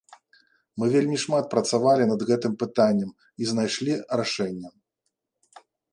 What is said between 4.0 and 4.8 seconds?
рашэнне.